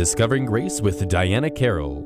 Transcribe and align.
Discovering 0.00 0.46
Grace 0.46 0.80
with 0.80 1.06
Diana 1.10 1.50
Carroll. 1.50 2.00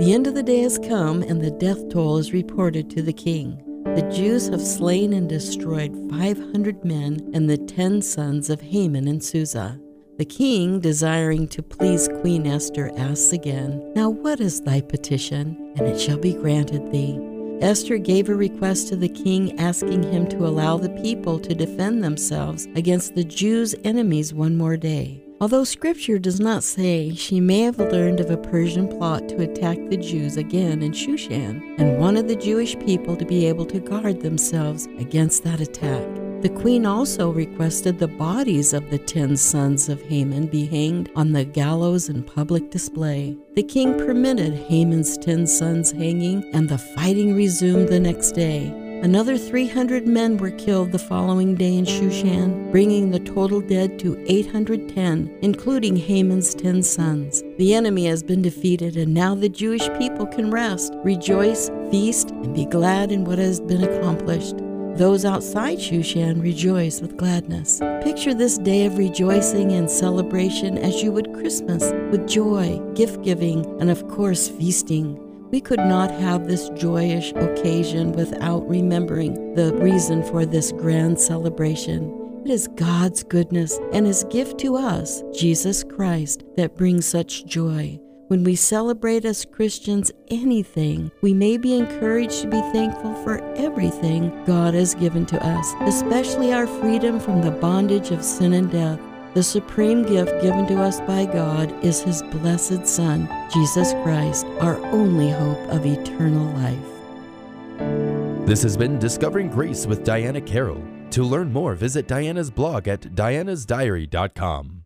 The 0.00 0.12
end 0.12 0.26
of 0.26 0.34
the 0.34 0.42
day 0.42 0.62
has 0.62 0.80
come, 0.80 1.22
and 1.22 1.40
the 1.40 1.52
death 1.52 1.88
toll 1.90 2.18
is 2.18 2.32
reported 2.32 2.90
to 2.90 3.02
the 3.02 3.12
king. 3.12 3.62
The 3.84 4.10
Jews 4.12 4.48
have 4.48 4.60
slain 4.60 5.12
and 5.12 5.28
destroyed 5.28 6.10
500 6.10 6.84
men 6.84 7.30
and 7.34 7.48
the 7.48 7.56
ten 7.56 8.02
sons 8.02 8.50
of 8.50 8.60
Haman 8.60 9.06
and 9.06 9.22
Susa. 9.22 9.80
The 10.18 10.24
king, 10.24 10.80
desiring 10.80 11.46
to 11.50 11.62
please 11.62 12.08
Queen 12.20 12.48
Esther, 12.48 12.90
asks 12.96 13.32
again, 13.32 13.92
Now 13.94 14.10
what 14.10 14.40
is 14.40 14.60
thy 14.60 14.80
petition? 14.80 15.72
And 15.76 15.86
it 15.86 16.00
shall 16.00 16.18
be 16.18 16.34
granted 16.34 16.90
thee. 16.90 17.16
Esther 17.60 17.96
gave 17.96 18.28
a 18.28 18.34
request 18.34 18.88
to 18.88 18.96
the 18.96 19.08
king 19.08 19.56
asking 19.60 20.02
him 20.02 20.26
to 20.30 20.48
allow 20.48 20.78
the 20.78 21.00
people 21.00 21.38
to 21.38 21.54
defend 21.54 22.02
themselves 22.02 22.66
against 22.74 23.14
the 23.14 23.22
Jews' 23.22 23.76
enemies 23.84 24.34
one 24.34 24.56
more 24.56 24.76
day. 24.76 25.22
Although 25.42 25.64
scripture 25.64 26.18
does 26.18 26.38
not 26.38 26.62
say, 26.62 27.14
she 27.14 27.40
may 27.40 27.60
have 27.60 27.78
learned 27.78 28.20
of 28.20 28.30
a 28.30 28.36
Persian 28.36 28.86
plot 28.86 29.26
to 29.30 29.40
attack 29.40 29.78
the 29.88 29.96
Jews 29.96 30.36
again 30.36 30.82
in 30.82 30.92
Shushan 30.92 31.76
and 31.78 31.98
wanted 31.98 32.28
the 32.28 32.36
Jewish 32.36 32.78
people 32.80 33.16
to 33.16 33.24
be 33.24 33.46
able 33.46 33.64
to 33.66 33.80
guard 33.80 34.20
themselves 34.20 34.84
against 34.98 35.42
that 35.44 35.62
attack. 35.62 36.06
The 36.42 36.50
queen 36.50 36.84
also 36.84 37.30
requested 37.30 37.98
the 37.98 38.08
bodies 38.08 38.74
of 38.74 38.90
the 38.90 38.98
ten 38.98 39.34
sons 39.34 39.88
of 39.88 40.02
Haman 40.02 40.48
be 40.48 40.66
hanged 40.66 41.10
on 41.16 41.32
the 41.32 41.44
gallows 41.46 42.10
in 42.10 42.22
public 42.22 42.70
display. 42.70 43.34
The 43.54 43.62
king 43.62 43.96
permitted 43.96 44.52
Haman's 44.54 45.16
ten 45.16 45.46
sons 45.46 45.90
hanging, 45.90 46.44
and 46.54 46.68
the 46.68 46.78
fighting 46.78 47.34
resumed 47.34 47.88
the 47.88 48.00
next 48.00 48.32
day. 48.32 48.74
Another 49.02 49.38
300 49.38 50.06
men 50.06 50.36
were 50.36 50.50
killed 50.50 50.92
the 50.92 50.98
following 50.98 51.54
day 51.54 51.78
in 51.78 51.86
Shushan, 51.86 52.70
bringing 52.70 53.10
the 53.10 53.18
total 53.18 53.62
dead 53.62 53.98
to 54.00 54.22
810, 54.30 55.38
including 55.40 55.96
Haman's 55.96 56.54
10 56.54 56.82
sons. 56.82 57.42
The 57.56 57.74
enemy 57.74 58.04
has 58.08 58.22
been 58.22 58.42
defeated, 58.42 58.98
and 58.98 59.14
now 59.14 59.34
the 59.34 59.48
Jewish 59.48 59.88
people 59.96 60.26
can 60.26 60.50
rest, 60.50 60.92
rejoice, 60.96 61.70
feast, 61.90 62.30
and 62.30 62.54
be 62.54 62.66
glad 62.66 63.10
in 63.10 63.24
what 63.24 63.38
has 63.38 63.58
been 63.58 63.84
accomplished. 63.84 64.56
Those 64.98 65.24
outside 65.24 65.78
Shushan 65.78 66.42
rejoice 66.42 67.00
with 67.00 67.16
gladness. 67.16 67.80
Picture 68.02 68.34
this 68.34 68.58
day 68.58 68.84
of 68.84 68.98
rejoicing 68.98 69.72
and 69.72 69.90
celebration 69.90 70.76
as 70.76 71.02
you 71.02 71.10
would 71.12 71.32
Christmas, 71.32 71.90
with 72.10 72.28
joy, 72.28 72.78
gift 72.94 73.22
giving, 73.22 73.64
and 73.80 73.88
of 73.88 74.06
course, 74.08 74.50
feasting. 74.50 75.29
We 75.50 75.60
could 75.60 75.80
not 75.80 76.12
have 76.12 76.46
this 76.46 76.68
joyous 76.70 77.32
occasion 77.32 78.12
without 78.12 78.68
remembering 78.68 79.54
the 79.54 79.74
reason 79.74 80.22
for 80.22 80.46
this 80.46 80.70
grand 80.72 81.20
celebration. 81.20 82.16
It 82.44 82.50
is 82.50 82.68
God's 82.76 83.24
goodness 83.24 83.78
and 83.92 84.06
His 84.06 84.24
gift 84.30 84.58
to 84.60 84.76
us, 84.76 85.24
Jesus 85.34 85.82
Christ, 85.82 86.44
that 86.56 86.76
brings 86.76 87.04
such 87.04 87.46
joy. 87.46 87.98
When 88.28 88.44
we 88.44 88.54
celebrate 88.54 89.24
as 89.24 89.44
Christians 89.44 90.12
anything, 90.28 91.10
we 91.20 91.34
may 91.34 91.56
be 91.56 91.74
encouraged 91.74 92.42
to 92.42 92.46
be 92.46 92.60
thankful 92.72 93.12
for 93.24 93.42
everything 93.56 94.30
God 94.44 94.74
has 94.74 94.94
given 94.94 95.26
to 95.26 95.44
us, 95.44 95.74
especially 95.80 96.52
our 96.52 96.68
freedom 96.68 97.18
from 97.18 97.42
the 97.42 97.50
bondage 97.50 98.12
of 98.12 98.24
sin 98.24 98.52
and 98.52 98.70
death. 98.70 99.00
The 99.32 99.42
supreme 99.44 100.02
gift 100.02 100.42
given 100.42 100.66
to 100.66 100.82
us 100.82 101.00
by 101.02 101.24
God 101.24 101.72
is 101.84 102.00
His 102.02 102.20
blessed 102.20 102.84
Son, 102.84 103.28
Jesus 103.52 103.92
Christ, 104.02 104.44
our 104.60 104.84
only 104.86 105.30
hope 105.30 105.60
of 105.68 105.86
eternal 105.86 106.52
life. 106.54 108.46
This 108.46 108.60
has 108.64 108.76
been 108.76 108.98
Discovering 108.98 109.48
Grace 109.48 109.86
with 109.86 110.02
Diana 110.02 110.40
Carroll. 110.40 110.82
To 111.10 111.22
learn 111.22 111.52
more, 111.52 111.74
visit 111.74 112.08
Diana's 112.08 112.50
blog 112.50 112.88
at 112.88 113.02
dianasdiary.com. 113.02 114.79